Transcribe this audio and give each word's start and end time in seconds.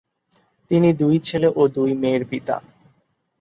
তিনি 0.71 0.89
দুই 1.01 1.15
ছেলে 1.27 1.47
ও 1.55 1.61
দুই 1.75 1.91
মেয়ের 2.01 2.23
পিতা। 2.31 2.55